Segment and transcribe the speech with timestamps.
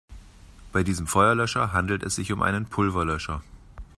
[0.71, 3.43] Bei diesem Feuerlöscher handelt es sich um einen Pulverlöscher.